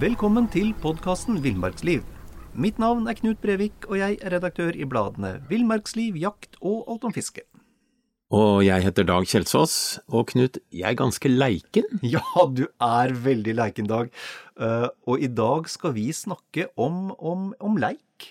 [0.00, 2.00] Velkommen til podkasten Villmarksliv.
[2.56, 7.02] Mitt navn er Knut Brevik, og jeg er redaktør i bladene Villmarksliv, Jakt og Alt
[7.04, 7.42] om fiske.
[8.32, 9.74] Og jeg heter Dag Kjelsås,
[10.08, 11.88] og Knut, jeg er ganske leiken.
[12.14, 14.08] Ja, du er veldig leiken, Dag.
[14.56, 18.30] Eh, og i dag skal vi snakke om, om, om leik.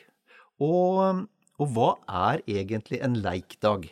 [0.63, 1.25] Og,
[1.59, 1.91] og hva
[2.31, 3.85] er egentlig en leik, Dag?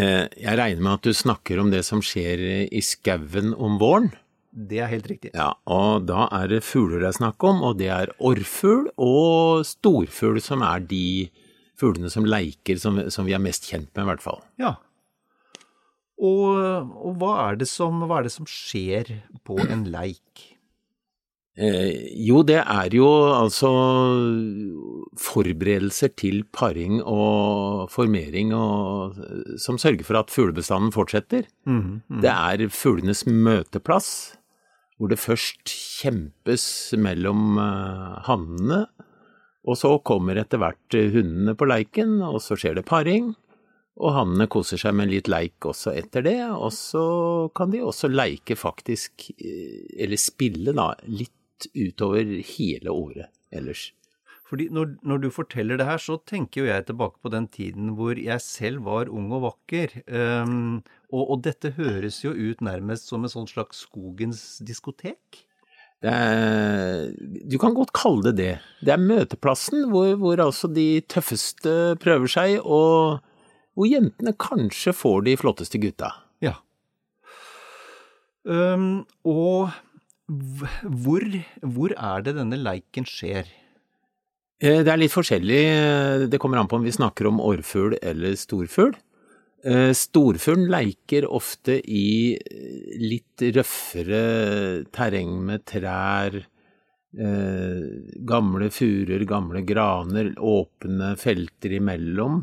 [0.00, 4.10] Eh, Jeg regner med at du snakker om det som skjer i skauen om våren.
[4.50, 5.30] Det er helt riktig.
[5.36, 9.62] Ja, og da er det fugler det er snakk om, og det er orrfugl og
[9.68, 11.30] storfugl som er de
[11.80, 14.40] fuglene som leiker som, som vi er mest kjent med, i hvert fall.
[14.60, 14.74] Ja.
[16.20, 20.50] Og, og hva, er det som, hva er det som skjer på en leik?
[21.60, 23.70] Eh, jo, det er jo altså
[25.20, 29.16] forberedelser til paring og formering og,
[29.60, 31.48] som sørger for at fuglebestanden fortsetter.
[32.22, 34.36] Det er fuglenes møteplass,
[35.00, 36.64] hvor det først kjempes
[37.00, 38.84] mellom uh, hannene,
[39.64, 43.30] og så kommer etter hvert eh, hundene på leiken, og så skjer det paring.
[44.00, 47.04] Og hannene koser seg med litt leik også etter det, og så
[47.56, 53.90] kan de også leike faktisk, eh, eller spille da, litt utover hele året ellers.
[54.50, 57.92] Fordi når, når du forteller det her, så tenker jo jeg tilbake på den tiden
[57.98, 59.94] hvor jeg selv var ung og vakker.
[60.10, 60.80] Um,
[61.12, 65.44] og, og dette høres jo ut nærmest som en sånn slags skogens diskotek.
[66.00, 67.10] Det er,
[67.46, 68.54] du kan godt kalle det det.
[68.80, 73.20] Det er møteplassen hvor, hvor altså de tøffeste prøver seg, og
[73.76, 76.10] hvor jentene kanskje får de flotteste gutta.
[76.42, 76.56] Ja.
[78.48, 79.70] Um, og
[80.26, 81.22] hvor,
[81.60, 83.46] hvor er det denne leiken skjer?
[84.60, 85.62] Eh, Det er litt forskjellig,
[86.30, 88.94] det kommer an på om vi snakker om orrfugl eller storfugl.
[89.64, 96.38] Eh, Storfuglen leiker ofte i eh, litt røffere terreng med trær,
[97.12, 97.82] eh,
[98.24, 102.40] gamle furer, gamle graner, åpne felter imellom,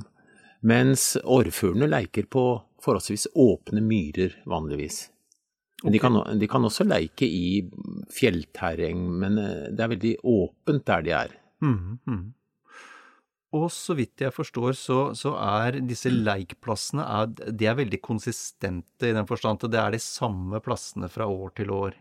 [0.62, 2.46] mens orrfuglene leiker på
[2.86, 5.08] forholdsvis åpne myrer vanligvis.
[5.82, 5.94] Okay.
[5.94, 7.62] de, kan, de kan også leike i
[8.14, 11.36] fjellterreng, men eh, det er veldig åpent der de er.
[11.64, 12.26] Mhm, mhm.
[13.56, 19.08] Og så vidt jeg forstår, så, så er disse leikplassene er, de er veldig konsistente
[19.08, 21.96] i den forstand at det er de samme plassene fra år til år.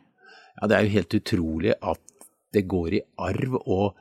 [0.58, 2.02] Ja, det er jo helt utrolig at
[2.56, 3.94] det går i arv, og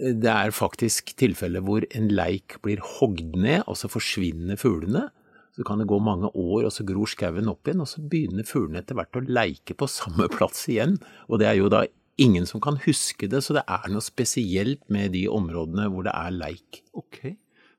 [0.00, 5.06] det er faktisk tilfeller hvor en leik blir hogd ned, og så forsvinner fuglene.
[5.54, 8.46] Så kan det gå mange år, og så gror skauen opp igjen, og så begynner
[8.48, 10.96] fuglene etter hvert å leike på samme plass igjen.
[11.28, 11.84] Og det er jo da
[12.20, 16.14] ingen som kan huske det, så det er noe spesielt med de områdene hvor det
[16.14, 16.82] er leik.
[16.96, 17.18] Ok.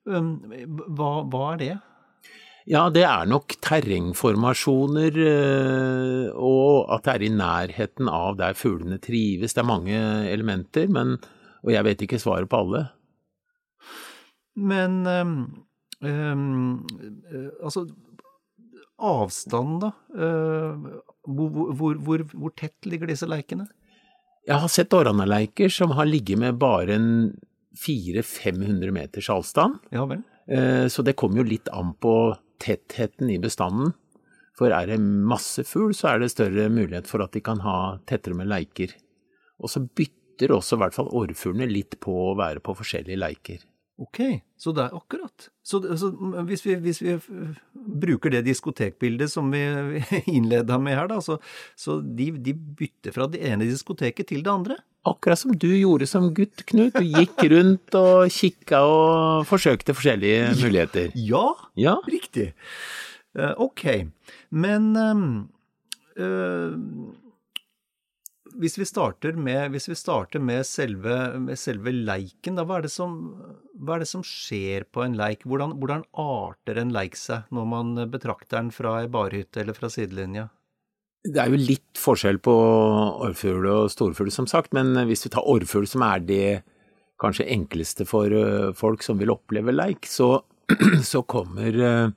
[0.06, 1.74] Hva, hva er det?
[2.70, 9.00] Ja, det er nok terrengformasjoner, øh, og at det er i nærheten av der fuglene
[9.02, 9.56] trives.
[9.56, 9.98] Det er mange
[10.30, 11.16] elementer, men,
[11.66, 12.84] og jeg vet ikke svaret på alle.
[14.62, 15.36] Men um,
[16.06, 16.88] um,
[17.64, 17.88] altså
[19.02, 19.90] Avstanden, da?
[20.14, 23.66] Uh, hvor, hvor, hvor, hvor tett ligger disse leikene?
[24.48, 27.10] Jeg har sett åranaleiker som har ligget med bare en
[27.78, 29.80] 400-500 meters avstand.
[29.94, 30.24] Ja vel?
[30.48, 33.94] Eh, Så det kommer jo litt an på tettheten i bestanden.
[34.58, 37.98] For er det masse fugl, så er det større mulighet for at de kan ha
[38.06, 38.92] tettere med leiker.
[39.62, 43.64] Og så bytter også i hvert fall orrfuglene litt på å være på forskjellige leiker.
[44.02, 44.18] Ok,
[44.58, 45.44] så det er akkurat.
[45.62, 46.10] Så, så
[46.48, 47.12] hvis, vi, hvis vi
[48.02, 49.62] bruker det diskotekbildet som vi
[50.38, 51.38] innleda med her, da, så,
[51.78, 54.80] så de, de bytter fra det ene diskoteket til det andre?
[55.06, 56.98] Akkurat som du gjorde som gutt, Knut.
[56.98, 61.14] Du gikk rundt og kikka og forsøkte forskjellige muligheter.
[61.18, 61.46] Ja,
[61.78, 62.52] Ja, riktig.
[63.38, 63.86] Eh, ok,
[64.50, 66.66] men øh,
[68.60, 73.18] hvis vi starter med, vi starter med, selve, med selve leiken, da, hva er, som,
[73.80, 75.46] hva er det som skjer på en leik?
[75.48, 79.92] Hvordan, hvordan arter en leik seg når man betrakter den fra ei barhytte eller fra
[79.94, 80.50] sidelinja?
[81.22, 82.54] Det er jo litt forskjell på
[83.28, 86.46] orrfugl og storfugl, som sagt, men hvis vi tar orrfugl, som er det
[87.22, 90.34] kanskje enkleste for eh, folk som vil oppleve leik, så,
[91.12, 92.14] så kommer uh,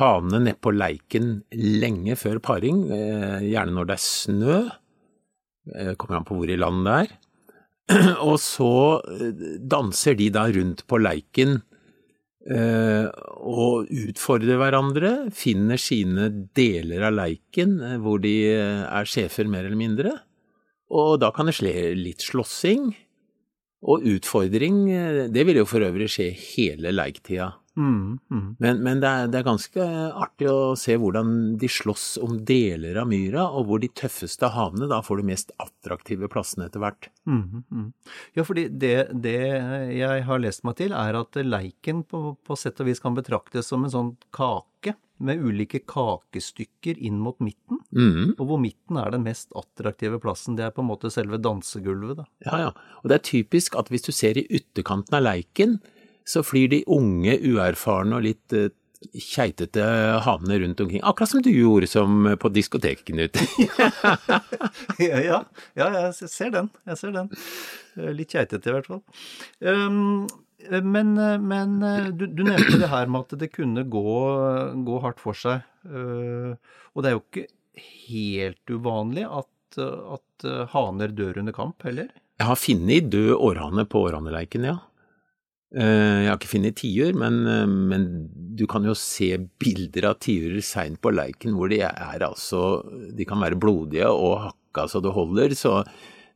[0.00, 4.58] hanene nedpå leiken lenge før paring, uh, gjerne når det er snø.
[5.68, 8.14] Uh, kommer an på hvor i landet det er.
[8.30, 8.72] Og så
[9.60, 11.60] danser de da rundt på leiken
[12.40, 20.14] og utfordrer hverandre, finner sine deler av leiken hvor de er sjefer mer eller mindre.
[20.90, 22.90] Og da kan det skje litt slåssing.
[23.80, 27.54] Og utfordring, eh, det vil jo for øvrig skje hele leiktida.
[27.80, 28.56] Mm, mm.
[28.58, 29.84] Men, men det, er, det, er, ganske
[30.24, 34.90] artig å se hvordan de slåss om deler av myra, og hvor de tøffeste havene
[34.90, 37.08] da får de mest attraktive plassene etter hvert.
[37.24, 37.86] Mm, mm,
[38.36, 39.38] ja, fordi det, det,
[39.96, 43.72] jeg har lest meg til, er at leiken på, på sett og vis kan betraktes
[43.72, 47.80] som en sånn kake med ulike kakestykker inn mot midten.
[47.92, 48.36] Mm.
[48.38, 50.56] Og hvor midten er den mest attraktive plassen.
[50.56, 52.28] Det er på en måte selve dansegulvet, da.
[52.46, 52.70] Ja, ja.
[53.02, 55.76] Og det er typisk at hvis du ser i ytterkanten av leiken,
[56.28, 58.68] så flyr de unge, uerfarne og litt uh,
[59.16, 59.84] keitete
[60.26, 61.00] hanene rundt omkring.
[61.06, 63.38] Akkurat som du gjorde som på diskoteket, Knut.
[65.00, 65.40] ja, ja,
[65.78, 66.68] ja, jeg ser den.
[66.90, 67.30] Jeg ser den.
[68.18, 69.00] Litt keitete i hvert fall.
[69.64, 70.28] Um,
[70.84, 71.14] men,
[71.48, 71.78] men
[72.12, 74.18] du, du, nevnte det her med at det kunne gå,
[74.84, 75.64] gå hardt for seg.
[75.88, 76.52] Uh,
[76.92, 77.48] og det er jo ikke
[78.10, 82.10] helt uvanlig at, at haner dør under kamp, heller?
[82.40, 84.78] Jeg har funnet død århane på århaneleiken, ja.
[85.70, 88.06] Eh, jeg har ikke funnet tiur, men, eh, men,
[88.58, 92.82] du kan jo se bilder av tiurer seint på leiken hvor de er altså
[93.16, 95.78] De kan være blodige og hakka så det holder, så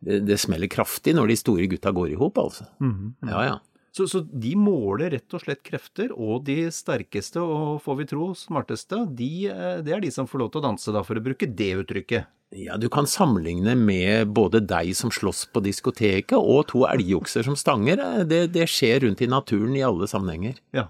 [0.04, 2.64] det, det smeller kraftig når de store gutta går i hop, altså.
[2.78, 3.30] Mm -hmm.
[3.30, 3.58] Ja, ja.
[3.94, 8.32] Så, så, de måler rett og slett krefter, og de sterkeste og får vi tro
[8.34, 11.22] smarteste, de, eh, det er de som får lov til å danse, da, for å
[11.22, 12.26] bruke det uttrykket.
[12.58, 17.56] Ja, du kan sammenligne med både deg som slåss på diskoteket og to elgokser som
[17.58, 18.02] stanger.
[18.30, 20.58] Det, det, skjer rundt i naturen i alle sammenhenger.
[20.74, 20.88] Ja,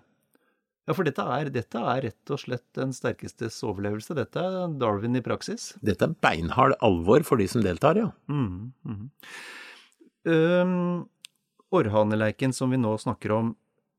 [0.88, 4.16] ja for dette er, dette er, rett og slett den sterkestes overlevelse.
[4.16, 5.72] Dette er Darwin i praksis.
[5.84, 8.12] Dette er beinhard alvor for de som deltar, ja.
[8.32, 9.08] Mm, mm.
[10.24, 11.04] Um,
[11.74, 13.52] Orrhaneleiken som vi nå snakker om,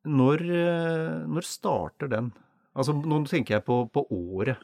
[0.06, 2.32] når, eh, når starter den?
[2.76, 4.62] Altså, nå tenker jeg på, på året.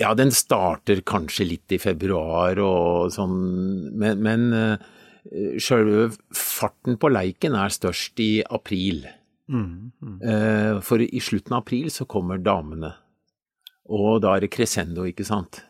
[0.00, 3.34] Ja, den starter kanskje litt i februar og sånn,
[4.00, 4.86] men, men uh,
[5.60, 9.04] sjølve farten på leiken er størst i april.
[9.52, 10.16] Mm, mm.
[10.24, 12.94] Uh, for i slutten av april så kommer damene,
[13.92, 15.60] og da er det crescendo, ikke sant.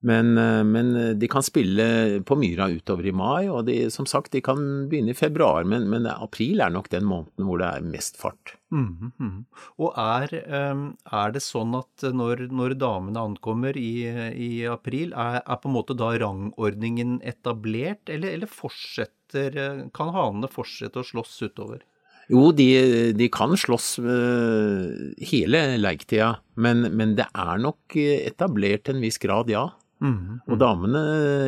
[0.00, 4.06] Men, eh, men, eh, de kan spille på Myra utover i mai, og de, som
[4.06, 7.66] sagt, de kan begynne i februar, men, men april er nok den måneden hvor det
[7.66, 8.54] er mest fart.
[8.70, 9.44] Mm, -hmm.
[9.78, 15.56] Og er, er, det sånn at når, når damene ankommer i, i april, er, er,
[15.56, 21.82] på en måte da rangordningen etablert, eller, eller fortsetter, kan hanene fortsette å slåss utover?
[22.28, 29.02] Jo, de, de kan slåss hele leiktida, men, men det er nok etablert til en
[29.02, 29.70] viss grad, ja.
[30.04, 31.00] Mm, Og damene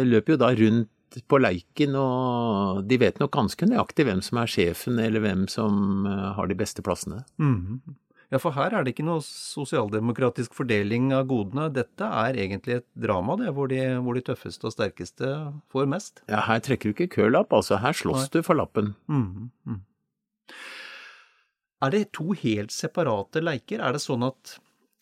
[0.09, 4.51] løper jo da rundt på leiken, og de vet nok ganske nøyaktig hvem som er
[4.51, 7.25] sjefen, eller hvem som eh, har de beste plassene.
[7.43, 7.81] Mm.
[8.31, 11.65] Ja, for her er det ikke noe sosialdemokratisk fordeling av godene.
[11.75, 15.31] Dette er egentlig et drama, det, hvor de, hvor de tøffeste og sterkeste
[15.75, 16.23] får mest.
[16.31, 17.81] Ja, her trekker du ikke kølapp, altså.
[17.83, 18.33] Her slåss Nei.
[18.37, 18.93] du for lappen.
[19.11, 19.81] Mm, mm.
[21.83, 23.83] Er det to helt separate leiker?
[23.83, 24.59] Er det sånn at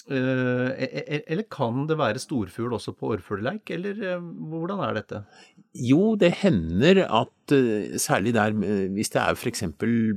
[0.08, 5.20] eller kan det være storfugl også på orrfuglleik, eller eh, hvordan er dette?
[5.76, 9.64] Jo, det hender at eh, særlig der hvis det er f.eks.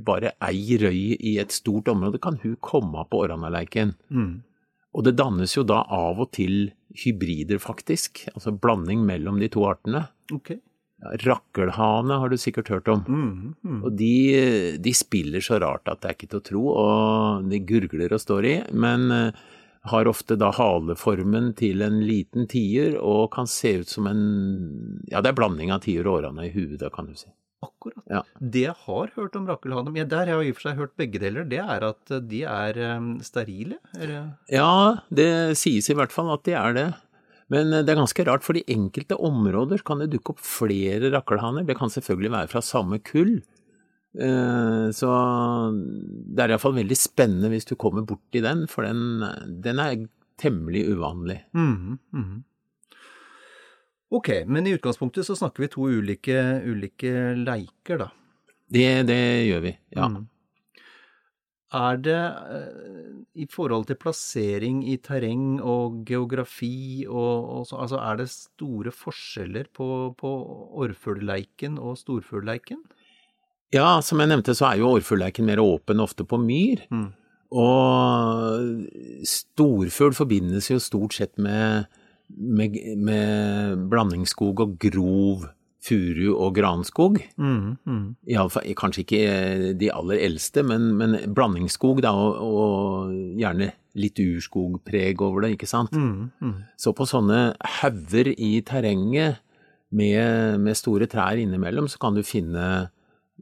[0.04, 3.94] bare ei røy i et stort område, kan hun komme på orranaleiken.
[4.08, 4.40] Mm.
[4.92, 6.72] Og det dannes jo da av og til
[7.04, 8.26] hybrider, faktisk.
[8.34, 10.06] Altså blanding mellom de to artene.
[10.32, 10.60] Okay.
[11.02, 13.00] Rakkelhane har du sikkert hørt om.
[13.08, 13.78] Mm, mm.
[13.82, 14.12] Og de,
[14.78, 18.22] de, spiller så rart at det er ikke til å tro, og de gurgler og
[18.22, 18.54] står i.
[18.70, 19.08] Men
[19.90, 24.24] har ofte da haleformen til en liten tier og kan se ut som en
[25.10, 27.30] Ja, det er blanding av tier og årene i huet, kan du si.
[27.62, 28.02] Akkurat.
[28.10, 28.22] Ja.
[28.38, 30.96] Det jeg har hørt om rakkelhaner, ja, der har jeg i og for seg hørt
[30.98, 33.78] begge deler, det er at de er um, sterile?
[33.98, 34.32] Eller?
[34.50, 36.88] Ja, det sies i hvert fall at de er det.
[37.52, 41.12] Men eh, det er ganske rart, for i enkelte områder kan det dukke opp flere
[41.14, 41.66] rakkelhaner.
[41.68, 43.40] Det kan selvfølgelig være fra samme kull,
[44.12, 45.10] så
[45.72, 49.22] det er iallfall veldig spennende hvis du kommer borti den, for den,
[49.64, 50.02] den er
[50.36, 51.38] temmelig uvanlig.
[51.54, 52.42] Mm -hmm.
[54.12, 56.36] Ok, men i utgangspunktet så snakker vi to ulike,
[56.68, 58.10] ulike leiker, da.
[58.68, 60.08] Det, det gjør vi, ja.
[60.08, 60.26] Mm.
[61.72, 62.20] Er det
[62.52, 68.28] eh, i forhold til plassering i terreng og geografi og, og så, altså er det
[68.28, 69.86] store forskjeller på,
[70.20, 70.32] på
[70.84, 72.82] orrfuglleiken og storfuglleiken?
[73.72, 76.84] Ja, som jeg nevnte så er jo årfuglleiken mer åpen ofte på myr.
[76.92, 77.08] Mm.
[77.52, 81.88] Og storfugl forbindes jo stort sett med,
[82.32, 85.48] med, med blandingsskog og grov
[85.82, 87.18] furu og granskog.
[87.40, 88.02] Mm, mm.
[88.30, 89.22] Iallfall kanskje ikke
[89.78, 95.68] de aller eldste, men, men blandingsskog da, og, og, gjerne litt urskogpreg over det, ikke
[95.68, 95.92] sant.
[95.92, 96.54] Mm, mm.
[96.80, 99.42] Så på sånne hauger i terrenget
[99.92, 102.66] med, med, store trær innimellom, så kan du finne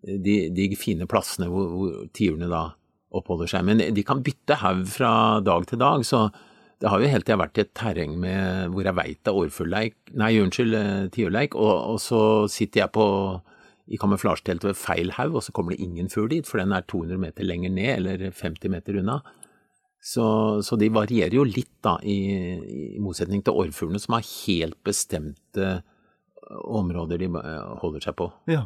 [0.03, 2.71] de, de fine plassene hvor, hvor tiurene da
[3.17, 3.67] oppholder seg.
[3.67, 5.13] Men de kan bytte haug fra
[5.45, 6.29] dag til dag, så
[6.81, 9.97] det har jo hele tida vært et terreng med, hvor jeg veit det er årfuglleik,
[10.21, 13.07] nei, unnskyld, eh, tiurleik, og, og, så sitter jeg på
[13.91, 16.87] i kamuflasjeteltet ved feil haug, og så kommer det ingen fugl dit, for den er
[16.89, 19.19] 200 meter lenger ned, eller 50 meter unna.
[20.01, 20.25] Så,
[20.65, 22.17] så de varierer jo litt, da, i,
[22.97, 25.81] i motsetning til orrfuglene, som har helt bestemte
[26.51, 27.29] områder de
[27.83, 28.31] holder seg på.
[28.51, 28.65] Ja.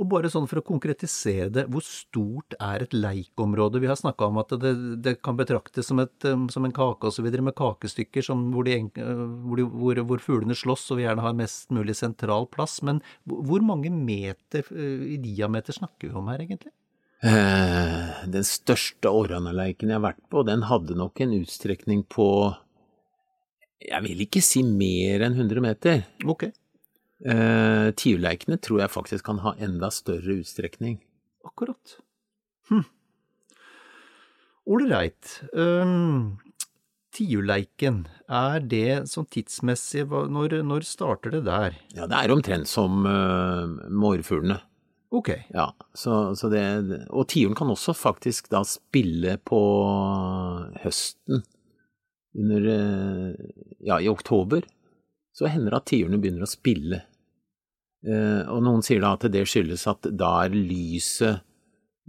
[0.00, 3.82] Og bare sånn for å konkretisere det, hvor stort er et leikområde?
[3.82, 4.72] Vi har snakka om at det,
[5.04, 8.78] det, kan betraktes som, et, um, som en kake osv., med kakestykker som, hvor, de,
[8.96, 12.78] uh, hvor, de, hvor, hvor, fuglene slåss og vi gjerne har mest mulig sentral plass.
[12.86, 16.72] Men hvor mange meter uh, i diameter snakker vi om her, egentlig?
[17.20, 22.28] Eh, den største orranaleiken jeg har vært på, den hadde nok en utstrekning på
[23.84, 26.02] Jeg vil ikke si mer enn 100 meter.
[26.24, 26.48] Ok.
[27.20, 31.00] Uh, Tiurleikene tror jeg faktisk kan ha enda større utstrekning.
[31.44, 31.98] Akkurat.
[32.70, 32.86] Hm.
[34.70, 35.34] Ålreit.
[35.52, 36.38] Um,
[37.12, 41.76] Tiurleiken, er det sånn tidsmessig når, når, starter det der?
[41.96, 44.60] Ja, det er omtrent som uh, mårfuglene.
[45.10, 45.32] Ok.
[45.50, 46.62] Ja, så, så det,
[47.10, 49.60] og tiuren kan også faktisk da spille på
[50.84, 51.42] høsten.
[52.38, 52.68] Under
[53.82, 54.62] Ja, i oktober
[55.34, 57.00] så hender det at tiurene begynner å spille.
[58.00, 61.42] Eh, og noen sier da at det skyldes at da er lyset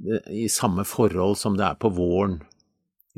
[0.05, 2.39] eh, i samme forhold som det er på våren,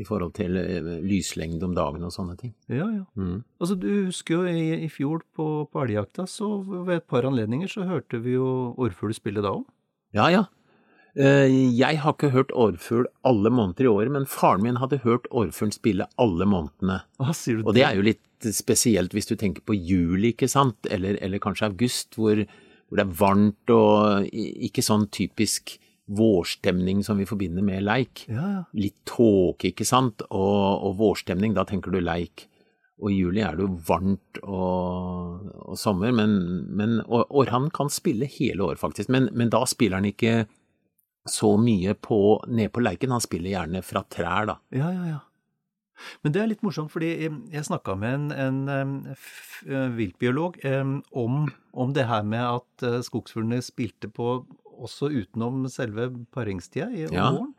[0.01, 2.55] i forhold til eh, lyslengde om dagen og sånne ting.
[2.71, 3.05] Ja, ja.
[3.13, 3.43] Mm.
[3.61, 7.69] Altså, du husker jo i, i fjor på, på elgjakta, så ved et par anledninger
[7.69, 9.65] så hørte vi jo orrfugl spille da òg.
[10.17, 10.45] Ja, ja.
[11.13, 15.75] Jeg har ikke hørt orrfugl alle måneder i året, men faren min hadde hørt orrfuglen
[15.75, 17.03] spille alle månedene.
[17.21, 17.67] Hva sier du det?
[17.69, 21.41] og det er jo litt spesielt hvis du tenker på juli, ikke sant, eller, eller
[21.43, 25.77] kanskje august, hvor, hvor, det er varmt og ikke sånn typisk
[26.13, 28.25] vårstemning som vi forbinder med leik.
[28.27, 28.63] Ja, ja.
[28.75, 32.49] Litt tåke, ikke sant, og, og, vårstemning, da tenker du leik.
[33.03, 36.35] Og i juli er det jo varmt og, og sommer, men,
[36.71, 39.09] men Orhan kan spille hele året, faktisk.
[39.11, 40.43] Men, men da spiller han ikke
[41.29, 42.19] så mye på,
[42.51, 43.15] ned på leiken.
[43.15, 44.57] Han spiller gjerne fra trær, da.
[44.75, 45.21] Ja, ja, ja.
[46.23, 52.07] Men det er litt morsomt, fordi jeg snakka med en, en viltbiolog om, om, det
[52.09, 54.41] her med at skogsfuglene spilte på
[54.73, 57.29] også utenom selve paringstida i ja.
[57.31, 57.53] våren.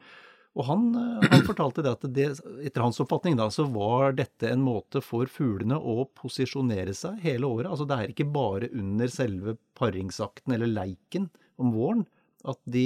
[0.54, 2.26] Og han, han, fortalte det at det,
[2.62, 7.48] etter hans oppfatning da, så var dette en måte for fuglene å posisjonere seg hele
[7.48, 7.72] året.
[7.72, 11.26] Altså det er ikke bare under selve paringsakten eller leiken
[11.58, 12.04] om våren
[12.44, 12.84] at de,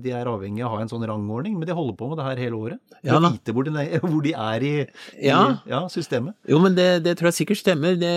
[0.00, 2.26] de, er avhengig av å ha en sånn rangordning, men de holder på med det
[2.26, 2.80] her hele året.
[3.04, 4.72] Ja, å vite hvor de, hvor de er i,
[5.18, 5.40] i ja.
[5.68, 6.36] ja, systemet.
[6.48, 7.98] Jo, men det, det, tror jeg sikkert stemmer.
[8.00, 8.14] Det,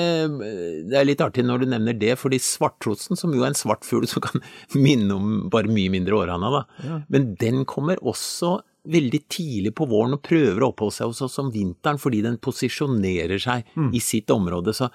[0.88, 3.88] det, er litt artig når du nevner det, fordi svarttrosten, som jo er en svart
[3.88, 4.44] fugl som kan
[4.88, 7.02] minne om bare mye mindre århanna, da, Ja.
[7.12, 11.36] men den kommer også veldig tidlig på våren og prøver å oppholde seg hos oss
[11.42, 14.72] om vinteren fordi den posisjonerer seg i sitt område.
[14.78, 14.88] Så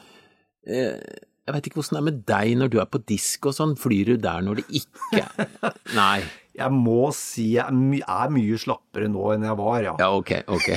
[0.65, 0.97] eh,
[1.43, 3.75] jeg veit ikke hvordan det er med deg når du er på disk og sånn,
[3.81, 6.23] flyr du der når det ikke er Nei.
[6.53, 9.95] Jeg må si jeg er, my er mye slappere nå enn jeg var, ja.
[10.03, 10.69] Ja, ok, ok.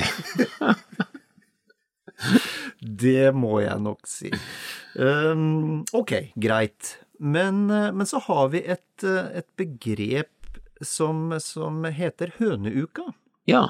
[2.80, 4.30] Det må jeg nok si.
[4.96, 6.96] Um, ok, greit.
[7.18, 13.10] Men, eh, men, så har vi et, eh, et begrep som, som, heter høneuka.
[13.48, 13.64] Ja.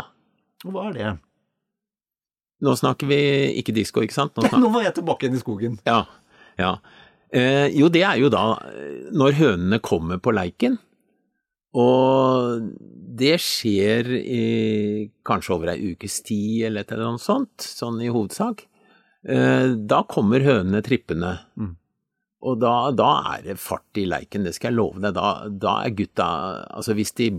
[0.64, 1.12] Og hva er det?
[2.66, 3.18] Nå snakker vi
[3.60, 4.38] ikke disko, ikke sant?
[4.38, 5.78] Nå, Nå var jeg tilbake igjen i skogen.
[5.86, 6.04] Ja.
[6.60, 6.76] Ja.
[7.34, 8.44] Eh, jo, det er jo da
[9.16, 10.78] når hønene kommer på leiken.
[11.76, 12.70] Og
[13.16, 14.44] det skjer i,
[15.26, 18.64] kanskje over ei ukes tid eller et eller annet sånt, sånn i hovedsak.
[19.26, 21.34] Eh, da kommer hønene trippende.
[21.58, 21.74] Mm.
[22.46, 25.16] Og da, da, er det fart i leiken, det skal jeg love deg.
[25.16, 26.26] Da, da er gutta
[26.76, 27.30] Altså hvis de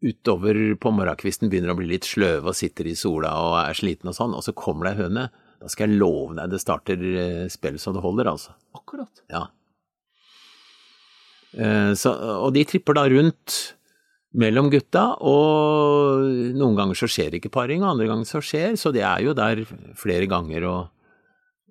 [0.00, 4.12] utover på morgenkvisten begynner å bli litt sløve og sitter i sola og er slitne
[4.12, 5.26] og sånn, og så kommer det ei høne,
[5.60, 8.54] Da skal jeg love deg det starter spillet spill så det holder, altså.
[8.76, 9.22] Akkurat.
[9.32, 9.46] Ja.
[11.52, 13.76] Eh, Så, og de tripper da rundt
[14.30, 16.22] mellom gutta, og
[16.54, 19.34] noen ganger så skjer ikke paring, og andre ganger så skjer, så de er jo
[19.34, 19.64] der
[19.98, 20.80] flere ganger og,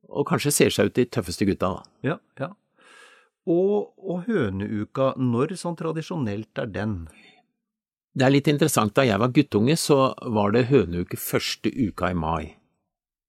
[0.10, 2.10] og kanskje ser seg ut de tøffeste gutta, da.
[2.12, 2.52] Ja, ja.
[3.50, 7.08] Og, og høneuka, når sånn tradisjonelt er den?
[8.14, 12.18] Det er litt interessant, da jeg var guttunge, så var det høneuke første uka i
[12.20, 12.59] mai.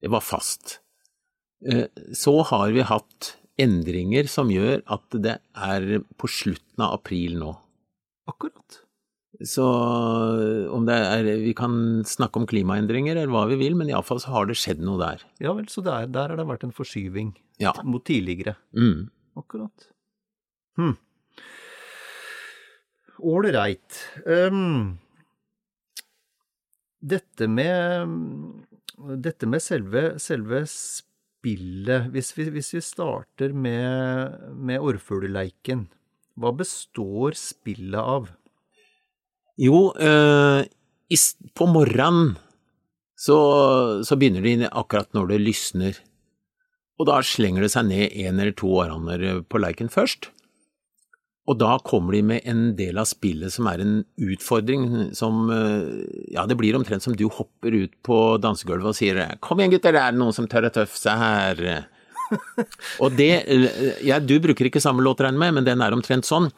[0.00, 0.78] Det var fast.
[1.66, 7.36] Eh, Så har vi hatt endringer som gjør at det er på slutten av april
[7.38, 7.50] nå.
[8.30, 8.78] Akkurat.
[9.44, 9.64] Så
[10.72, 14.32] om det er Vi kan snakke om klimaendringer eller hva vi vil, men iallfall så
[14.34, 15.22] har det skjedd noe der.
[15.40, 17.72] Ja vel, så der, der har det vært en forskyving Ja.
[17.84, 18.56] mot tidligere.
[18.76, 19.10] Mm.
[19.36, 19.86] Akkurat.
[20.76, 20.96] Hm.
[23.20, 23.98] Ålreit.
[24.26, 24.98] Um,
[27.02, 28.08] dette med
[29.00, 35.86] Dette med selve, selve spillet hvis vi, hvis vi starter med, med orrfugleleiken,
[36.40, 38.28] hva består spillet av?
[39.60, 40.66] Jo, eh,
[41.10, 41.18] i
[41.56, 42.36] på morgenen
[43.20, 43.38] så,
[44.04, 45.98] så begynner de akkurat når det lysner.
[47.00, 50.30] Og da slenger det seg ned en eller to århaner på leiken først.
[51.48, 56.34] Og da kommer de med en del av spillet som er en utfordring som eh,
[56.34, 59.96] Ja, det blir omtrent som du hopper ut på dansegulvet og sier 'Kom igjen, gutter,
[59.96, 61.86] det er noen som tør å tøffe seg her'.
[63.02, 63.32] og det
[64.06, 66.50] ja, Du bruker ikke samme låt, regner med, men den er omtrent sånn.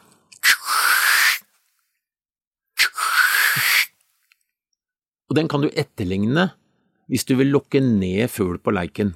[5.31, 6.51] Og den kan du etterligne
[7.09, 9.15] hvis du vil lokke ned fugl på leiken.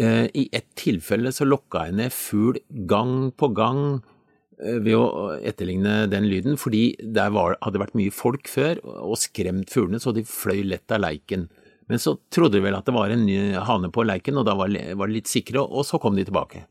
[0.00, 2.58] Eh, I ett tilfelle så lokka jeg ned fugl
[2.88, 4.13] gang på gang eh,
[4.58, 9.72] ved å etterligne den lyden, fordi der var, hadde vært mye folk før og skremt
[9.72, 11.48] fuglene så de fløy lett av leiken.
[11.90, 14.54] Men så trodde de vel at det var en ny hane på leiken, og da
[14.56, 16.64] var var de litt sikre, og så kom de tilbake.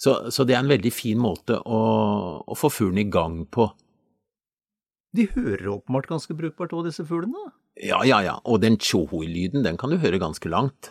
[0.00, 1.80] Så, så det er en veldig fin måte å,
[2.44, 3.68] å få fuglen i gang på.
[5.14, 7.52] De hører åpenbart ganske brukbart òg, disse fuglene.
[7.78, 10.90] Ja, ja, ja, og den tjohoi-lyden, den kan du høre ganske langt.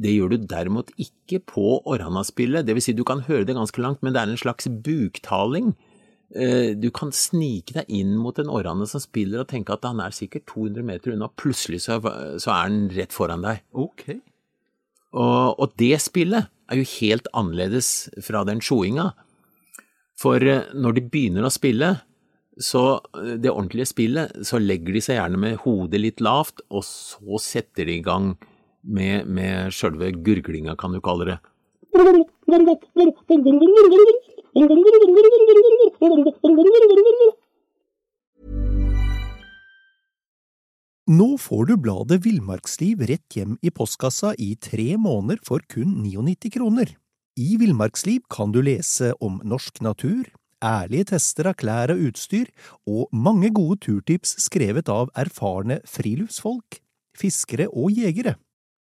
[0.00, 3.82] Det gjør du derimot ikke på orrhanaspillet, det vil si du kan høre det ganske
[3.82, 5.74] langt, men det er en slags buktaling.
[6.34, 10.00] Eh, Du kan snike deg inn mot en orrhane som spiller og tenke at han
[10.02, 13.62] er sikkert 200 meter unna, plutselig så, så er han rett foran deg.
[13.70, 14.08] Ok.
[15.14, 19.12] Og, og det spillet er jo helt annerledes fra den tjoinga.
[20.18, 21.92] For eh, når de begynner å spille,
[22.58, 22.82] så
[23.18, 27.38] eh, det ordentlige spillet, så legger de seg gjerne med hodet litt lavt, og så
[27.42, 28.32] setter de i gang
[28.84, 31.38] med, med sjølve gurglinga, kan du kalle det.
[41.04, 46.52] Nå får du bladet Villmarksliv rett hjem i postkassa i tre måneder for kun 99
[46.54, 46.94] kroner.
[47.36, 50.30] I Villmarksliv kan du lese om norsk natur,
[50.64, 52.48] ærlige tester av klær og utstyr,
[52.88, 56.80] og mange gode turtips skrevet av erfarne friluftsfolk,
[57.18, 58.38] fiskere og jegere.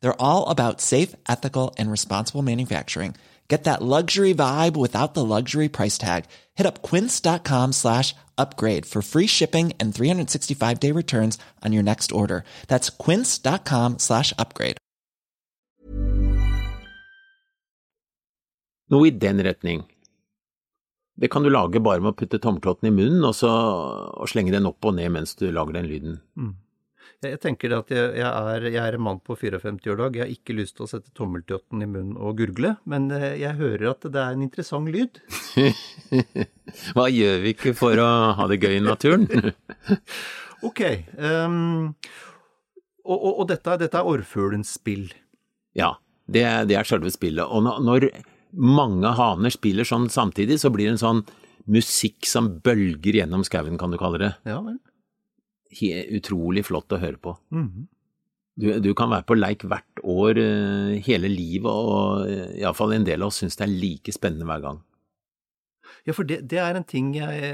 [0.00, 3.14] They're all about safe, ethical, and responsible manufacturing.
[3.48, 6.24] Get that luxury vibe without the luxury price tag.
[6.54, 12.12] Hit up quince.com slash upgrade for free shipping and 365 day returns on your next
[12.12, 12.44] order.
[12.66, 14.78] That's quince.com slash upgrade.
[18.90, 19.82] Noe i den retning.
[21.18, 24.52] Det kan du lage bare med å putte tommeltotten i munnen, og så og slenge
[24.54, 26.20] den opp og ned mens du lager den lyden.
[26.36, 26.52] Jeg,
[27.24, 30.16] jeg tenker det at jeg, jeg, er, jeg er en mann på 54 år dag.
[30.18, 33.58] Jeg har ikke lyst til å sette tommeltotten i munnen og gurgle, men eh, jeg
[33.60, 35.20] hører at det er en interessant lyd.
[36.96, 39.28] Hva gjør vi ikke for å ha det gøy i naturen?
[40.64, 40.80] Ok.
[41.20, 41.92] Um,
[43.04, 45.04] og, og, og dette, dette er orrfuglens spill.
[45.76, 45.92] Ja,
[46.26, 47.44] det, det er selve spillet.
[47.44, 48.06] Og når, når
[48.56, 51.22] mange haner spiller sånn samtidig, så blir det en sånn
[51.70, 54.32] musikk som bølger gjennom skauen, kan du kalle det.
[54.48, 54.78] Ja vel.
[56.16, 57.36] Utrolig flott å høre på.
[57.54, 57.86] Mhm.
[58.56, 63.04] Du, du kan være på leik hvert år eh, hele livet, og uh, iallfall en
[63.04, 64.78] del av oss syns det er like spennende hver gang.
[66.08, 67.50] Ja, for det, det, er en ting jeg,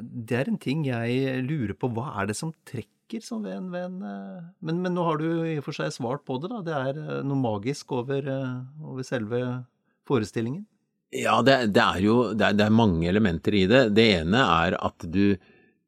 [0.00, 1.90] det er en ting jeg lurer på.
[1.92, 5.04] Hva er det som trekker sånn som ved en, ved en eh, men, men nå
[5.06, 6.60] har du i og for seg svart på det, da.
[6.64, 9.40] Det er eh, noe magisk over, eh, over selve
[10.08, 10.66] forestillingen.
[11.16, 13.86] Ja, det, det er jo det er, det er mange elementer i det.
[13.96, 15.38] Det ene er at du,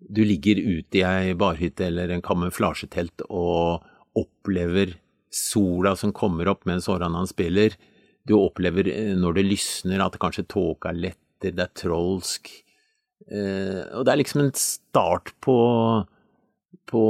[0.00, 3.84] du ligger ute i ei barhytte eller en kamuflasjetelt og
[4.18, 4.96] opplever
[5.30, 7.76] sola som kommer opp mens Orhanan spiller.
[8.26, 12.50] Du opplever eh, når det lysner at kanskje tåka letter, det er trolsk.
[13.28, 15.58] Eh, og det er liksom en start på,
[16.90, 17.04] på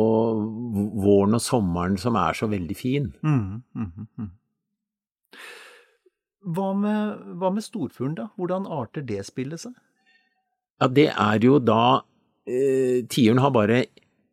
[1.00, 3.10] våren og sommeren som er så veldig fin.
[3.24, 4.30] Mm, mm, mm.
[6.56, 8.30] Hva med, hva med storfuglen, da?
[8.40, 9.74] Hvordan arter det spillet seg?
[10.80, 12.00] Ja, det er jo da
[12.48, 13.84] eh, Tiuren har bare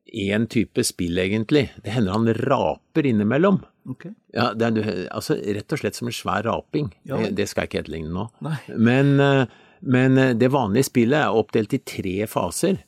[0.08, 1.68] én type spill, egentlig.
[1.84, 3.60] Det hender han raper innimellom.
[3.88, 4.12] Okay.
[4.36, 6.92] Ja, det er altså, rett og slett som en svær raping.
[7.08, 7.20] Ja.
[7.22, 8.28] Det, det skal jeg ikke etterligne nå.
[8.44, 8.58] Nei.
[8.76, 9.44] Men, eh,
[9.88, 12.82] men eh, det vanlige spillet er oppdelt i tre faser.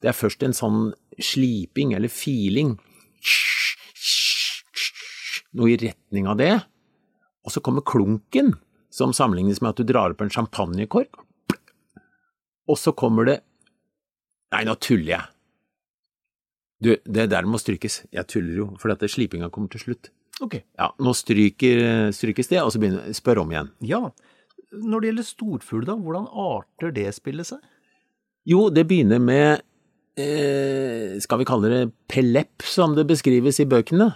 [0.00, 0.80] Det er først en sånn
[1.20, 2.76] sliping eller filing.
[5.58, 6.54] Noe i retning av det.
[7.46, 8.54] Og så kommer klunken,
[8.90, 11.22] som sammenlignes med at du drar opp en champagnekork.
[12.70, 13.38] Og så kommer det
[14.50, 15.26] Nei, nå tuller jeg.
[16.80, 18.04] Du, det der må strykes.
[18.14, 20.10] Jeg tuller jo, for at slipinga kommer til slutt.
[20.40, 20.56] Ok.
[20.78, 23.68] Ja, nå stryker, strykes det, og så begynner spør om igjen.
[23.84, 24.00] Ja.
[24.70, 27.60] Når det gjelder storfugl, da, hvordan arter det spillet seg?
[28.48, 29.60] Jo, det begynner med
[30.16, 34.08] eh, Skal vi kalle det pelepp, som det beskrives i bøkene?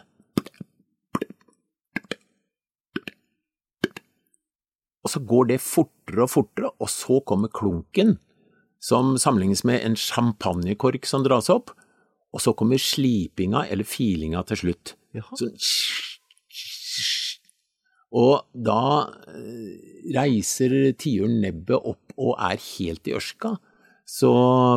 [5.05, 8.17] Og så går det fortere og fortere, og så kommer klunken,
[8.85, 11.73] som sammenlignes med en champagnekork som dras opp,
[12.35, 14.97] og så kommer slipinga eller filinga til slutt.
[15.39, 15.55] Sånn
[18.15, 19.71] Og da eh,
[20.15, 23.57] reiser tiuren nebbet opp og er helt i ørska.
[24.07, 24.31] Så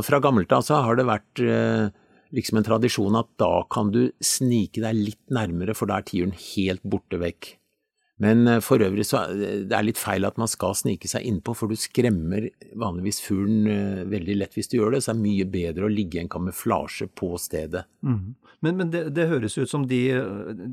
[0.08, 1.92] fra gammelt av så har det vært eh,
[2.34, 6.34] liksom en tradisjon at da kan du snike deg litt nærmere, for da er tiuren
[6.34, 7.54] helt borte vekk.
[8.24, 11.54] Men eh, for øvrig så det er litt feil at man skal snike seg innpå,
[11.58, 15.26] for du skremmer vanligvis fuglen eh, veldig lett hvis du gjør det, så det er
[15.28, 17.86] mye bedre å ligge i en kamuflasje på stedet.
[18.66, 20.02] Men, men det, det høres ut som de,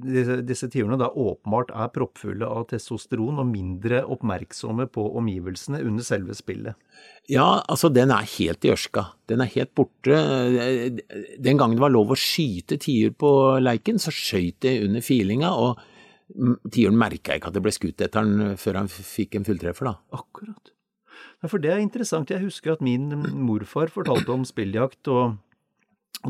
[0.06, 6.06] disse, disse tiurene da åpenbart er proppfulle av testosteron og mindre oppmerksomme på omgivelsene under
[6.06, 6.80] selve spillet.
[7.28, 9.10] Ja, altså den er helt i ørska.
[9.28, 10.16] Den er helt borte.
[11.40, 15.52] Den gangen det var lov å skyte tiur på leiken, så skøyt det under filinga,
[15.52, 15.93] og mm,
[16.72, 19.96] tiuren merka ikke at det ble skutt etter han før han fikk en fulltreffer, da.
[20.16, 20.72] Akkurat.
[21.42, 22.32] Ja, for det er interessant.
[22.32, 23.10] Jeg husker at min
[23.44, 25.36] morfar fortalte om spilljakt, og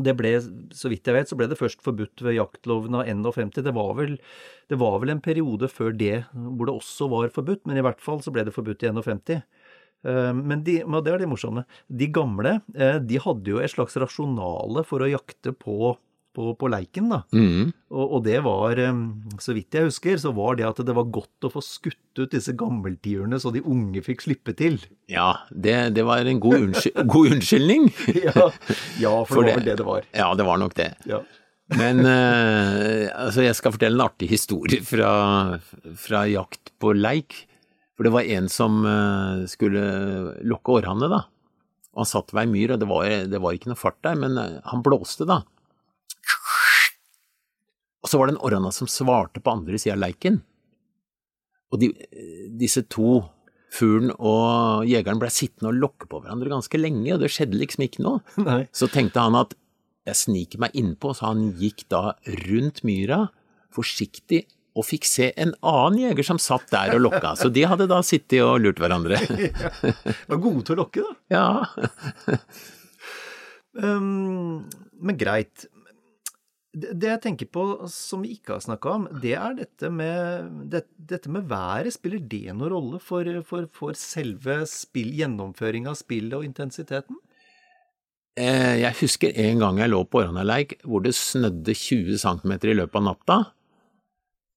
[0.03, 0.33] det ble,
[0.75, 3.53] så vidt jeg vet, så ble det først forbudt ved jaktloven av 51.
[3.63, 4.17] Det var vel,
[4.71, 8.03] det var vel en periode før det hvor det også var forbudt, men i hvert
[8.03, 9.45] fall så ble det forbudt i 51.
[10.05, 11.63] Eh, Men de, det er det morsomme.
[11.87, 15.95] De gamle eh, de hadde jo et slags rasjonale for å jakte på,
[16.35, 17.07] på, på leiken.
[17.13, 17.21] da.
[17.35, 17.71] Mm.
[17.95, 18.81] Og, og det var,
[19.41, 22.35] så vidt jeg husker, så var det at det var godt å få skutt ut
[22.35, 24.77] disse gammeltiurene så de unge fikk slippe til.
[25.11, 27.89] Ja, det, det var en god, unnskyld, god unnskyldning.
[28.27, 28.51] Ja,
[29.01, 30.07] ja for, For det var vel det det var.
[30.11, 30.91] Ja, det var nok det.
[31.09, 31.23] Ja.
[31.73, 35.57] Men eh, altså jeg skal fortelle en artig historie fra,
[35.97, 37.45] fra jakt på leik.
[37.95, 39.81] For det var en som eh, skulle
[40.45, 41.23] lokke århanne, da.
[41.95, 44.37] Han satt ved ei myr, og det var, det var ikke noe fart der, men
[44.41, 45.41] eh, han blåste, da.
[48.05, 50.43] Og så var det en orrhanne som svarte på andre sida av leiken.
[51.73, 51.89] Og de,
[52.53, 53.23] disse to,
[53.73, 57.87] fuglen og jegeren, ble sittende og lokke på hverandre ganske lenge, og det skjedde liksom
[57.87, 58.21] ikke noe.
[58.45, 58.61] Nei.
[58.75, 59.57] Så tenkte han at
[60.05, 62.13] jeg sniker meg innpå, så han gikk da
[62.45, 63.23] rundt myra,
[63.73, 67.33] forsiktig, og fikk se en annen jeger som satt der og lokka.
[67.39, 69.17] Så de hadde da sittet og lurt hverandre.
[70.29, 71.13] Var gode til å lokke, da.
[71.31, 72.37] Ja.
[73.79, 74.67] Um,
[74.99, 75.65] men greit.
[76.75, 80.81] Det, jeg tenker på som vi ikke har snakka om, det er dette med, det,
[80.99, 81.93] dette med været.
[81.95, 87.21] Spiller det noen rolle for, for, for selve spill, gjennomføringa av spillet og intensiteten?
[88.35, 92.75] Eh, Jeg husker en gang jeg lå på Orrhannaleik hvor det snødde 20 cm i
[92.75, 93.39] løpet av natta,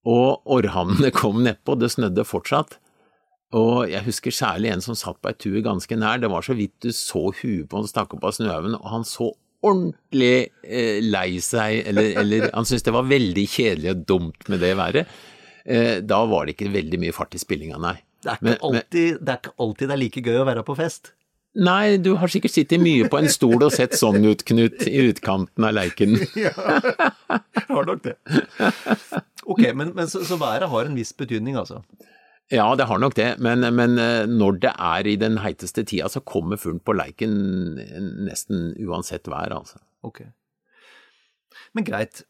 [0.08, 2.80] og orrhannene kom nedpå, det snødde fortsatt.
[3.56, 6.56] Og jeg husker særlig en som satt på ei tue ganske nær, det var så
[6.58, 9.30] vidt du så huet på han stakk opp av snøhaugen, og han så
[9.66, 14.60] ordentlig eh, lei seg, eller, eller han syntes det var veldig kjedelig og dumt med
[14.62, 15.06] det været.
[15.68, 17.96] Eh, da var det ikke veldig mye fart i spillinga, nei.
[18.22, 20.64] Det er, Men- men- alltid, det er ikke alltid det er like gøy å være
[20.66, 21.12] på fest.
[21.58, 25.00] Nei, du har sikkert sittet mye på en stol og sett sånn ut, Knut, i
[25.10, 26.14] utkanten av leiken.
[27.68, 28.14] Har nok det.
[29.48, 31.80] Ok, men, men så, så været har en viss betydning, altså.
[32.52, 36.08] Ja, det har nok det, men, men eh, når det er i den heiteste tida,
[36.08, 37.34] så kommer fuglen på leiken
[38.24, 39.82] nesten uansett vær, altså.
[40.06, 40.22] Ok.
[41.76, 42.22] Men greit.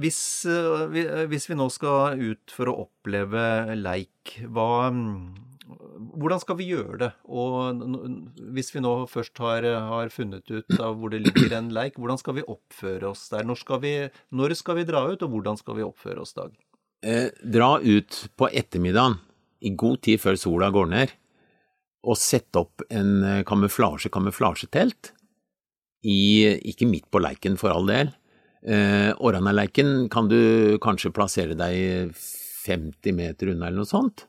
[0.00, 5.14] Hvis, øh, øh, hvis vi nå skal ut for å oppleve leik, hva mm,
[6.18, 7.10] hvordan skal vi gjøre det?
[7.30, 7.84] Og
[8.54, 12.18] hvis vi nå først har, har funnet ut av hvor det ligger en leik, hvordan
[12.20, 13.46] skal vi oppføre oss der?
[13.46, 13.94] Når skal vi,
[14.34, 16.54] når skal vi dra ut, og hvordan skal vi oppføre oss, Dag?
[17.06, 19.20] Eh, dra ut på ettermiddagen,
[19.60, 21.14] i god tid før sola går ned,
[22.08, 25.12] og sette opp en eh, kamuflasje, kamuflasjetelt,
[26.00, 28.14] i, ikke midt på leiken for all del.
[28.64, 34.26] Eh, Orranaleiken kan du kanskje plassere deg 50 meter unna eller noe sånt.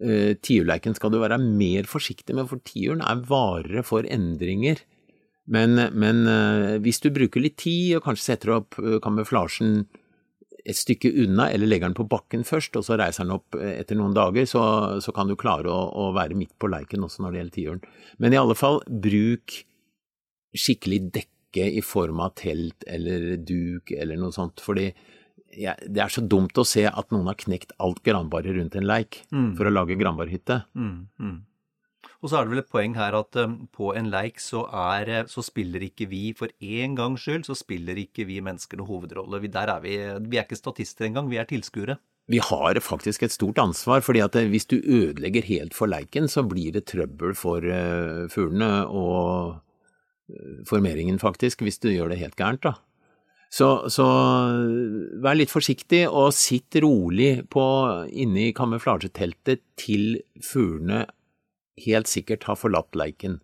[0.00, 4.80] Eh, Tiurleiken skal du være mer forsiktig med, for tiuren er varere for endringer.
[5.50, 9.82] Men, men eh, hvis du bruker litt tid og kanskje setter opp eh, kamuflasjen
[10.64, 13.78] et stykke unna, eller legger den på bakken først, og så reiser den opp eh,
[13.80, 14.62] etter noen dager, så,
[15.02, 17.84] så kan du klare å, å være midt på leiken også når det gjelder tiuren.
[18.22, 19.60] Men i alle fall, bruk
[20.56, 24.90] skikkelig dekke i form av telt eller duk eller noe sånt, fordi
[25.58, 28.86] ja, det er så dumt å se at noen har knekt alt granbaret rundt en
[28.86, 29.24] leik
[29.58, 30.60] for å lage granbarhytte.
[30.78, 31.38] Mm, mm.
[32.20, 35.08] Og så er det vel et poeng her at um, på en leik så, er,
[35.08, 38.90] eh, så spiller ikke vi, for en gangs skyld, så spiller ikke vi mennesker noen
[38.90, 39.40] hovedrolle.
[39.40, 39.96] Vi, der er vi,
[40.28, 41.96] vi er ikke statister engang, vi er tilskuere.
[42.30, 46.44] Vi har faktisk et stort ansvar, fordi at hvis du ødelegger helt for leiken, så
[46.46, 47.64] blir det trøbbel for
[48.30, 49.56] fuglene og
[50.68, 52.76] formeringen, faktisk, hvis du gjør det helt gærent, da.
[53.50, 54.06] Så, så
[55.24, 57.64] vær litt forsiktig, og sitt rolig på,
[58.14, 61.02] inne i kamuflasjeteltet til fuglene
[61.84, 63.40] helt sikkert har forlatt leiken.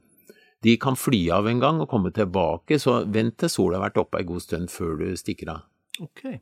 [0.64, 4.02] De kan fly av en gang og komme tilbake, så vent til sola har vært
[4.02, 5.66] oppe en god stund før du stikker av.
[6.02, 6.38] Ok.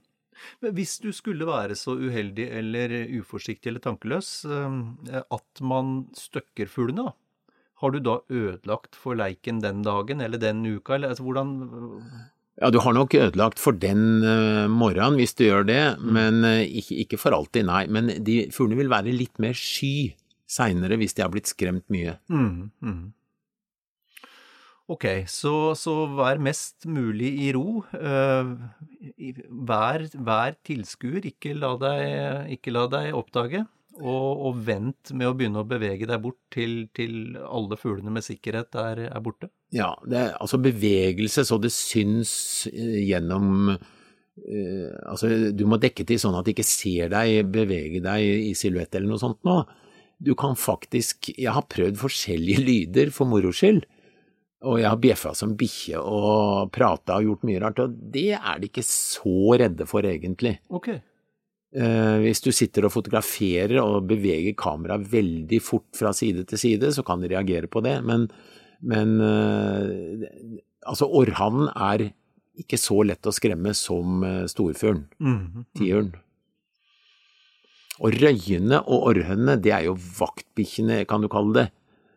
[0.62, 6.70] Men hvis du skulle være så uheldig eller uforsiktig eller tankeløs um, at man støkker
[6.70, 11.26] fuglene, da, har du da ødelagt for leiken den dagen eller den uka, eller altså
[11.26, 11.54] hvordan
[12.62, 16.62] Ja, du har nok ødelagt for den uh, morgenen hvis du gjør det, men uh,
[16.62, 17.84] ikke, ikke, for alltid, nei.
[17.90, 20.14] Men de fuglene vil være litt mer sky
[20.50, 22.18] seinere hvis de har blitt skremt mye.
[22.32, 23.04] Mm, mm.
[24.92, 27.80] Ok, så, så, vær mest mulig i ro.
[27.96, 28.52] Uh,
[29.64, 31.54] vær, vær tilskuer, ikke
[32.52, 33.64] ikke la deg oppdage.
[33.94, 38.26] Og, og, vent med å begynne å bevege deg bort til, til alle fuglene med
[38.26, 39.52] sikkerhet er, er borte.
[39.72, 42.34] Ja, det er altså bevegelse så det syns
[42.68, 48.02] uh, gjennom uh, Altså, du må dekke til sånn at de ikke ser deg bevege
[48.04, 49.60] deg i silhuett eller noe sånt nå.
[50.22, 53.84] Du kan faktisk Jeg har prøvd forskjellige lyder for moro skyld.
[54.64, 58.62] Og jeg har bjeffa som bikkje og prata og gjort mye rart, og det er
[58.62, 60.54] de ikke så redde for, egentlig.
[60.72, 60.88] Ok.
[61.74, 66.92] Eh, hvis du sitter og fotograferer og beveger kameraet veldig fort fra side til side,
[66.96, 68.24] så kan de reagere på det, men,
[68.80, 72.08] men eh, altså orrhannen er
[72.62, 75.64] ikke så lett å skremme som eh, storfuglen, Mm.
[75.76, 76.12] tiuren.
[78.04, 81.66] Og røyene og orrhønene, det er jo vaktbikkjene, kan du kalle det.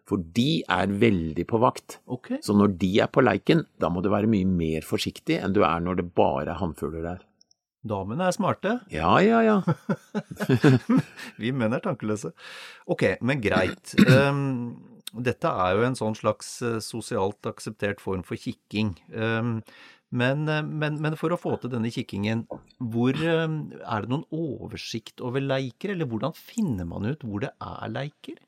[0.08, 1.98] For de er veldig på vakt.
[2.08, 2.40] Okay.
[2.44, 5.64] Så når de er på leiken, da må du være mye mer forsiktig enn du
[5.68, 7.26] er når det bare er hannfugler der.
[7.88, 8.78] Damene er smarte.
[8.92, 9.58] Ja, ja, ja.
[11.42, 12.34] Vi menn er tankeløse.
[12.90, 13.96] Ok, men greit.
[14.08, 18.96] Um, dette er jo en sånn slags uh, sosialt akseptert form for kikking.
[19.16, 19.60] Um,
[20.16, 22.46] men, uh, men, men, for å få til denne kikkingen,
[22.94, 27.52] hvor, um, er det noen oversikt over leiker, eller hvordan finner man ut hvor det
[27.54, 28.40] er leiker?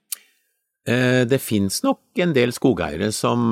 [0.89, 3.51] Eh, det fins nok en del skogeiere som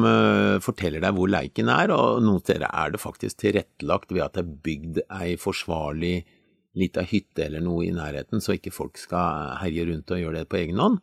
[0.64, 4.46] forteller deg hvor leiken er, og noen steder er det faktisk tilrettelagt ved at det
[4.46, 6.16] er bygd ei forsvarlig
[6.78, 10.50] lita hytte eller noe i nærheten, så ikke folk skal herje rundt og gjøre det
[10.50, 11.00] på egen hånd.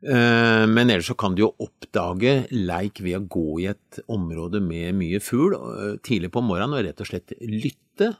[0.00, 4.62] Uh, men ellers så kan du jo oppdage leik ved å gå i et område
[4.64, 8.14] med mye fugl uh, tidlig på morgenen og rett og slett lytte.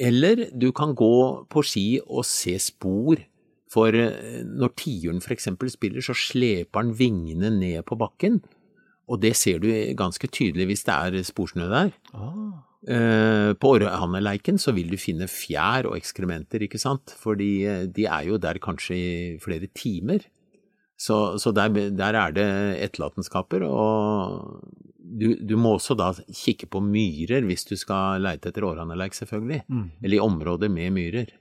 [0.00, 1.16] Eller du kan gå
[1.52, 3.20] på ski og se spor
[3.70, 8.40] for når tiuren for eksempel spiller, så sleper han vingene ned på bakken,
[9.06, 11.92] og det ser du ganske tydelig hvis det er sporsnø der.
[12.10, 12.64] Ah.
[13.62, 17.52] På Orrehanneleiken så vil du finne fjær og ekskrementer, ikke sant, fordi
[17.94, 19.08] de er jo der kanskje i
[19.44, 20.26] flere timer.
[21.00, 22.46] Så, så der, der, er det
[22.84, 24.60] etterlatenskaper, og
[25.00, 29.62] du, du, må også da kikke på myrer hvis du skal leite etter århanneleik, selvfølgelig,
[29.64, 29.86] mm.
[30.02, 31.32] eller i områder med myrer.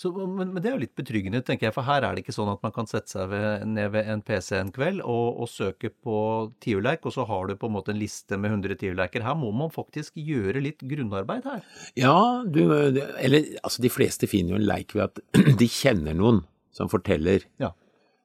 [0.00, 2.34] Så, men, men, det er jo litt betryggende, tenker jeg, for her er det ikke
[2.34, 5.50] sånn at man kan sette seg ved, ned ved en PC en kveld og, og
[5.52, 6.16] søke på
[6.64, 9.22] tiurleik, og så har du på en måte en liste med 100 tiurleiker.
[9.22, 11.60] Her må man faktisk gjøre litt grunnarbeid her.
[12.00, 15.22] Ja, du, eller altså de fleste finner jo en leik ved at
[15.60, 16.40] de kjenner noen
[16.74, 17.44] som forteller.
[17.60, 17.74] Ja.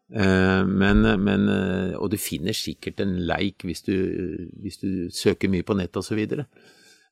[0.07, 1.49] Men, men,
[1.99, 3.95] og du finner sikkert en leik hvis du,
[4.63, 6.45] hvis du søker mye på nett videre.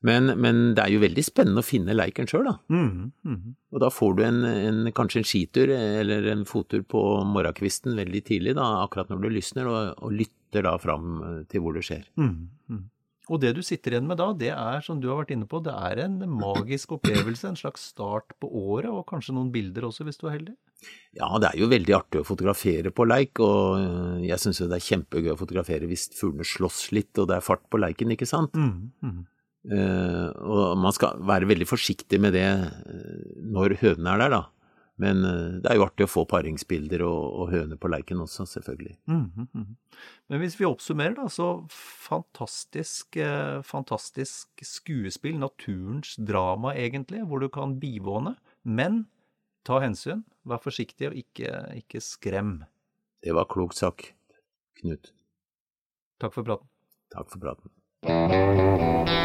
[0.06, 2.56] Men, men, det er jo veldig spennende å finne leiken sjøl, da.
[2.72, 3.54] Mm, mm.
[3.74, 8.22] Og da får du en, en, kanskje en skitur eller en fottur på morgenkvisten veldig
[8.28, 11.16] tidlig, da, akkurat når du lysner, og, og lytter da fram
[11.50, 12.04] til hvor det skjer.
[12.20, 12.84] Mm.
[13.26, 15.58] Og det du sitter igjen med da, det er, som du har vært inne på,
[15.64, 20.06] det er en magisk opplevelse, en slags start på året, og kanskje noen bilder også,
[20.06, 20.54] hvis du er heldig?
[21.16, 24.78] Ja, det er jo veldig artig å fotografere på leik, og jeg syns jo det
[24.78, 28.28] er kjempegøy å fotografere hvis fuglene slåss litt, og det er fart på leiken, ikke
[28.28, 28.54] sant?
[28.54, 29.24] Mm, mm.
[29.66, 34.44] Uh, og man skal være veldig forsiktig med det uh, når hønene er der, da.
[35.02, 38.46] Men uh, det er jo artig å få paringsbilder og, og høner på leiken også,
[38.48, 38.96] selvfølgelig.
[39.12, 43.18] Mm, mm, Men hvis vi oppsummerer, da, så fantastisk,
[43.66, 48.36] fantastisk skuespill, naturens drama egentlig, hvor du kan bivåne.
[48.64, 49.04] Men
[49.66, 52.58] ta hensyn, vær forsiktig og ikke, ikke skrem.
[53.22, 54.12] Det var klokt sagt,
[54.76, 55.12] Knut.
[56.20, 56.68] Takk for praten.
[57.12, 59.24] Takk for praten.